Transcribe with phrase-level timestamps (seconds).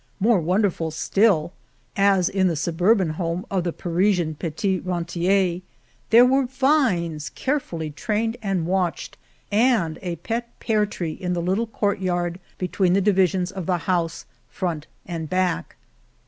[0.29, 1.53] —more wonderful still,
[1.95, 5.61] as in the suburban home of the Parisian petit rentier y
[6.09, 9.15] there were vines, carefully trained and watched,
[9.51, 14.25] and a pet pear tree in the little courtyard between the divisions of the house,
[14.49, 15.75] front and back.